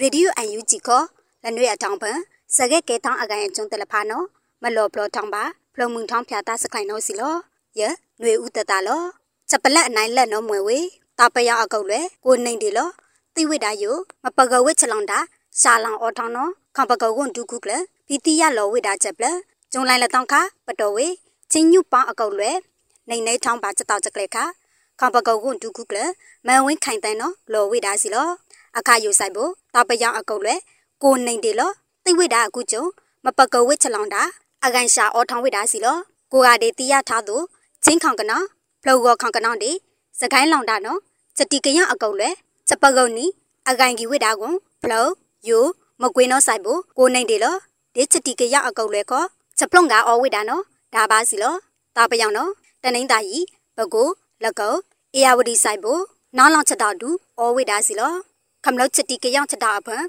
[0.00, 1.02] ရေဒီယိုအန်ယူဂျီကို
[1.42, 2.18] လနွေအထောင်ပန်
[2.56, 4.26] စကဲကဲထောင်းအကန်ကျုံတယ်လဖာနော်
[4.62, 5.42] မလော်ဘလော်ထောင်းပါ
[5.74, 7.34] ဖလုံမှုန်ထောင်းဖြာတာစခိုင်နော်စီလော
[7.80, 7.82] ယ
[8.20, 9.02] နွေဦးတတလော
[9.50, 10.78] ချက်ပလက်အနိုင်လက်နော်မွေဝေ
[11.18, 12.90] တာပရအကုတ်လေကိုနှိမ့်တယ်လော
[13.34, 13.92] တိဝိတာယု
[14.24, 15.18] မပကဝစ်ချလောင်တာ
[15.60, 17.72] ရှာလောင်အော်ထောင်းနော်ခံပကဝွန်ဒုခုကလ
[18.06, 19.26] ပီတီရလောဝိတာချက်ပလ
[19.72, 20.34] ကျုံလိုက်လက်တောင်းခ
[20.66, 21.06] ပတော်ဝေ
[21.52, 22.50] ချင်းညုပောင်းအကုတ်လွဲ
[23.08, 24.38] နေနေထောင်းပါချက်တော့ချက်ကလေးခ
[25.00, 25.98] ခေါပကောကွန်ဒုခုကလ
[26.46, 28.28] မန်ဝင်းခိုင်တန်နော်လော်ဝိတာစီလော
[28.78, 30.54] အခါယူဆိုင်ဖို့တပယောင်အကုတ်လဲ
[31.02, 31.70] ကိုနေတယ်လော
[32.04, 32.84] သိဝိတာအခုကျုံ
[33.24, 34.22] မပကောဝစ်ချလောင်တာ
[34.64, 35.96] အကန်ရှာအောထောင်းဝိတာစီလော
[36.32, 37.36] ကိုကတည်းတီးရထားသူ
[37.84, 38.44] ချင်းခေါင်ကနော်
[38.82, 39.70] ဖလောကောခေါင်ကနော်ဒီ
[40.20, 40.98] စကိုင်းလောင်တာနော်
[41.38, 42.30] စတိကရအကုတ်လဲ
[42.68, 43.26] စပကုတ်နီ
[43.68, 45.06] အကန်ကြီးဝိတာကွန်ဖလော
[45.48, 45.58] ယူ
[46.02, 47.56] မကွေးနော်ဆိုင်ဖို့ကိုနေတယ်လော
[47.94, 49.26] ဒီစတိကရအကုတ်လဲခေါ်
[49.58, 50.62] စပလုံကအော်ဝိတာနော်
[50.94, 51.54] ဒါပါစီလော
[51.96, 52.50] တာပယောင်နော်
[52.82, 53.46] တနိမ့်တာကြီး
[53.78, 54.08] ဘကို
[54.42, 54.74] လက်ကော
[55.14, 56.02] အေယာဝတီဆိုင်ဖို့
[56.36, 58.12] နောင်းလောင်ချက်တော်တူအော်ဝိတာစီလော
[58.64, 60.02] ခမလို့ချက်တီကယောင်ချက်တော်အဖန်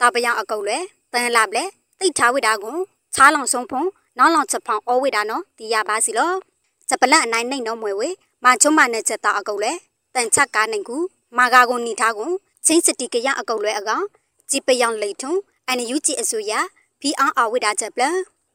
[0.00, 0.78] တာပယောင်အကုတ်လဲ
[1.12, 1.64] တန်လာပလဲ
[1.98, 2.78] တိတ်ထားဝိတာကွန်
[3.14, 3.82] ချားလောင်ဆုံးဖုံ
[4.18, 6.32] နောင်းလောင်ချက်ဖောင်အော်ဝိတာနော်ဒီရပါစီလော
[6.88, 8.08] ချက်ပလက်အနိုင်နိုင်တော့မွေဝေ
[8.44, 9.72] မာချုံမနဲ့ချက်တော်အကုတ်လဲ
[10.14, 10.96] တန်ချက်ကားနိုင်ကူ
[11.38, 12.32] မာကာကိုနီထားကွန်
[12.66, 14.04] ချင်းစတီကရအကုတ်လဲအကောင်
[14.50, 15.32] ကြည်ပယောင်လိတ်ထုံ
[15.68, 16.52] အန်ယူကြည်အစိုးရ
[17.00, 18.02] ဖီအောင်အဝိတာချက်ပလ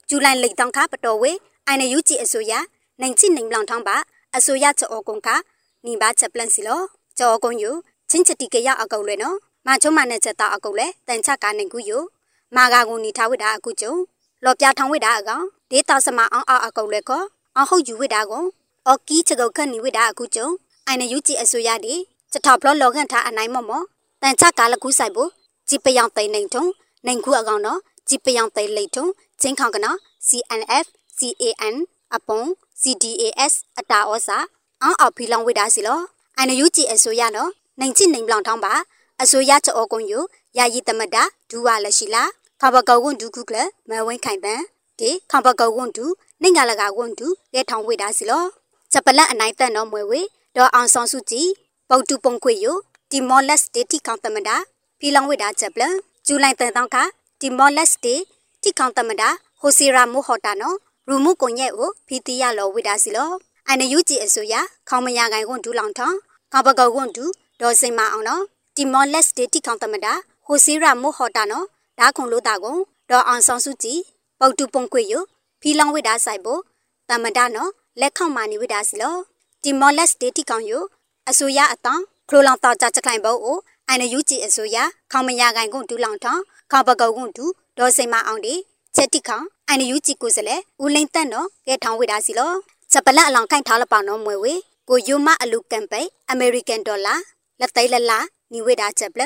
[0.09, 1.31] ဇူလိုင်လိတ်တောင်ခါပတော်ဝေ
[1.67, 2.53] အန်ယူကြည်အစိုးရ
[3.01, 3.97] နိုင်ချိနိုင်လောင်ထောင်းပါ
[4.35, 5.29] အစိုးရချောကုံခ
[5.85, 6.81] နီဘာချက်ပလန်စီလော
[7.17, 7.71] ချောကုံယူ
[8.09, 11.97] ချင်းချတီကရအကုတ်လဲနော်မာချုံမနဲ့ချက်တော်အကုတ်လဲတန်ချက်ကားနိုင်ကူယူ
[12.55, 13.93] မာကာကိုနီထားဝိတာအခုကျုံ
[14.43, 17.23] လော်ပြထောင်းဝိတာအကောင်ဒေတာစမအောင်အအကုတ်လဲကော
[17.59, 18.45] အဟုတ်ယူဝိတာကွန်
[18.87, 20.47] အော်ကီချကုတ်ခန့်နီဝိတာအခုကျုံ
[20.87, 21.95] အိုင်နယူကြည်အစိုးရဒီ
[22.31, 23.85] ချက်ထော်ဘလော့လော်ခန့်ထားအနိုင်မော့မော့
[24.21, 25.29] တန်ချက်ကားလကူးဆိုင်ဖို့
[25.69, 26.63] ကြည်ပယောင်တိန်နိုင်ထုံ
[27.05, 29.05] နိုင်ခုအကောင်နော်ကြည်ပယောင်တိန်လိတ်ထုံ
[29.41, 30.85] ချင်းခေါင်ကနော် CNF
[31.19, 31.75] CAN
[32.15, 32.41] အပုံ
[32.81, 34.37] CDAS အတာဩစာ
[34.83, 35.99] အောင်အော်ဖီလောင်ဝိတာစီလော
[36.37, 38.73] အိုင်နယူကြည်အစိုးရနော်နိုင်ချစ်နိုင်ပလောင်ထောင်းပါ
[39.21, 40.19] အစိုးရချောကုံယူ
[40.57, 42.29] ယာယီတမတာဒူဝါလက်ရှိလား
[42.61, 43.57] ခဘကောက်ဝန်ဒူခုကလ
[43.89, 44.61] မဝင်းခိုင်ပန်
[44.99, 46.05] ဒီခဘကောက်ဝန်ဒူ
[46.41, 48.43] နိုင်ငါလကဝန်ဒူရဲထောင်ဝိတာစီလော
[48.91, 50.21] ချက်ပလက်အနိုင်တန်တော့မွေဝေ
[50.55, 51.47] ဒေါ်အောင်ဆောင်စုကြည်
[51.89, 52.77] ပုတ်တူပုံခွေယို
[53.11, 54.55] တီမောလက်စတေတီကောင်တမတာ
[54.99, 55.83] ဖီလောင်ဝိတာချက်ပလ
[56.25, 56.97] ဇူလိုင်တန်တောင်းခ
[57.41, 58.15] တီမောလက်စတေ
[58.61, 63.31] တီကောင်တမတာဟိုစီရာမိုဟော်တာနော်ရူမှုကွန်ရက်ကိုဖီတီရလောဝိတာစီလော
[63.67, 64.55] အန်ယူဂျီအစိုးရ
[64.89, 66.17] ခေါမရကိုင်ကွန်ဒူလောင်ထောင်း
[66.53, 67.25] ကဘကောက်ကွန်ဒူ
[67.61, 68.43] ဒေါ်စိန်မအောင်နော်
[68.75, 70.13] တီမောလက်စတေတီကောင်တမတာ
[70.45, 71.65] ဟိုစီရာမိုဟော်တာနော်
[71.99, 73.99] ဒါခုံလို့တာကွန်ဒေါ်အောင်ဆောင်စုကြည်
[74.39, 75.23] ပုတ်တူပုံခွေယို
[75.61, 76.61] ဖီလောင်ဝိတာဆိုင်ဖို့
[77.09, 79.15] တမတာနော်လက်ခေါမာနီဝိတာစီလော
[79.63, 80.83] တီမောလက်စတေတီကောင်ယို
[81.29, 84.77] အစိုးရအတောင်ခလိုလောင်တောက်ကြချက်ခိုင်ဖို့အိုအန်ယူဂျီအစိုးရ
[85.11, 87.45] ခေါမရကိုင်ကွန်ဒူလောင်ထောင်းခေါဘကောက်ကွန်ဒူ
[87.77, 88.55] ဒေါ်စိန်မအောင်ဒီ
[88.95, 92.51] ချက်တိခေါအန်ယူဂျီကိုစလဲဦးလိန်တန်နော်ကဲထောင်းဝိတာစီလော
[92.95, 94.53] ချက်ပလက်အလောင်ခိုင်ထားလပောင်နော်မွေဝေ
[94.89, 97.15] ကိုယိုမအလူကမ်ပိတ်အမေရိကန်ဒေါ်လာ
[97.59, 98.19] လက်သိလလာ
[98.51, 99.23] နီဝိတာချက်ပလ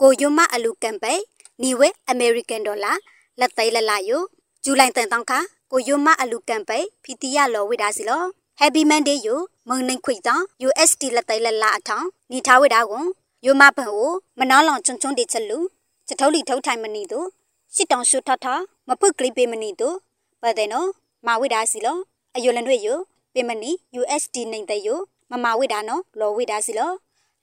[0.00, 1.20] ကိုယိုမအလူကမ်ပိတ်
[1.62, 2.92] နီဝေအမေရိကန်ဒေါ်လာ
[3.40, 4.22] လက်သိလလာယို
[4.64, 5.38] ဇူလိုင်တန်တောင်းခါ
[5.72, 8.22] ကိုယိုမအလူကမ်ပိတ်ဖီတီယလောဝိတာစီလော
[8.60, 13.06] Happy Monday ယိုမုံနိုင်ခွေတောင်း USD လက်သိလလာအထောင်းနီထားဝိတာကွန်
[13.44, 15.58] ယိုမဘန်ကိုမနောင်းလောင်ချွန်းချွန်းတေချက်လူ
[16.06, 17.26] ချက်ထုတ်လီထုတ်ထိုင်မနီတို့
[17.74, 18.46] ရှစ်တောင်ရှုထထ
[18.88, 19.96] မဖုတ်ကလေးပေးမနီတို့
[20.42, 20.88] ပတ်တဲ့နော်
[21.26, 21.98] မာဝိတာစီလော
[22.38, 22.98] အယိုလန်တွေယို
[23.34, 23.70] ပေးမနီ
[24.00, 24.98] USD နိုင်တဲ့ယို
[25.30, 26.92] မမဝိတာနော်လောဝိတာစီလော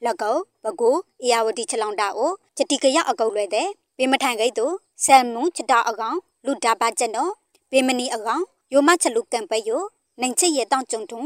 [0.04, 7.32] လက်ကောဘကိုအေယာဝတီချလောင်တာကိုချက်တီကရအကုတ်လွဲတဲ့ပေးမထိုင်ကိတ်တို့ဆမ်မွန်ချက်တာအကောင်လူဒါပါချက်နော်
[7.72, 9.82] ပေးမနီအကောင်ယိုမချက်လူကံပဲယို
[10.22, 11.22] နိုင်ချက်ရဲ့တောင်းကြုံထုံ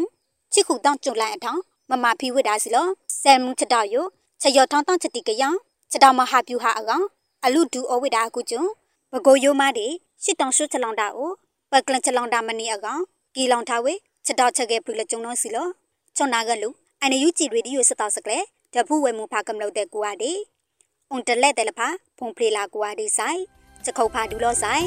[0.53, 2.87] ချစ်ခုတောင်းကြုံလိုက်အထောင်မမဖီဝိတာစီလော
[3.21, 4.05] ဆမ်မွန်ချက်တာယို
[4.41, 5.43] ချက်ရထောင်းတောင်းချက်တီကရ
[5.91, 7.03] ချက်တာမဟာပြူဟာအကောင်
[7.45, 8.63] အလူဒူအဝိတာကူကျုံ
[9.13, 9.87] ဘကိုယိုမတွေ
[10.23, 11.31] ရှစ်တောင်ရှုချလောင်တာကို
[11.71, 13.01] ပကလန်ချလောင်တာမနီအကောင်
[13.35, 13.93] ကီလောင်ထားဝေ
[14.25, 15.67] ချက်တော့ချက်ခဲ့ပြီလေကျုံတော့စီလော
[16.15, 16.69] ချွန်နာကလူ
[17.01, 18.39] အန်ယူကြည်ရေဒီယိုစတောက်စကလေ
[18.73, 20.31] တဖူဝဲမူဖာကမလို့တဲ့ကိုအားဒီ
[21.11, 21.87] အွန်တလက်တယ်လဖာ
[22.17, 23.39] ဖုန်ဖလေလာကိုအားဒီဆိုင်
[23.83, 24.85] ချက်ခုတ်ဖာဒူလို့ဆိုင်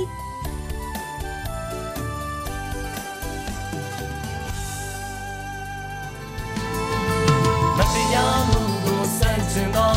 [7.77, 9.97] မတရားမှုကိုစန့်ကျင်သော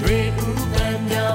[0.00, 1.34] တွေဥပံများ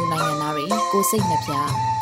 [0.91, 1.51] ကိုစိတ်နှပြ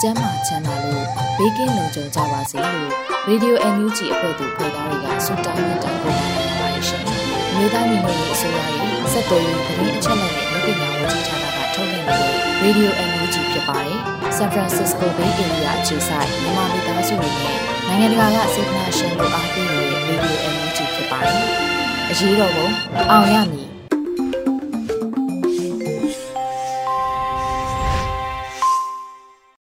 [0.02, 1.06] ကျန်းမာချမ်းသာလို့
[1.38, 2.92] ဘေးကင်းလုံခြုံကြပါစေလို့
[3.30, 7.04] Radio NUG အဖွဲ့သူဖေသားတွေကဆုတောင်းမြတ်တာပို့တာနေပါတယ်ရှင်။
[7.56, 13.98] မြေသားမျိုးတွေအစိုးရရဲ့စက်တော်ရင်သတင်းအချက်အလက်တွေလုပ်ပညာဝန်ကြီးဌာနကထုတ်လွှင့်နေတဲ့ Radio NUG ဖြစ်ပါတယ်။
[14.38, 21.44] San Francisco Bay Area အခြေစိုက်မြန်မာမိသားစုတွေနဲ့နိုင်ငံတကာကစေတနာရှင်တို့အားပေးနေတဲ့ Radio NUG ဖြစ်ပါတယ်။
[22.12, 22.68] အရေးတော်ပုံ
[23.12, 23.69] အောင်ရမည်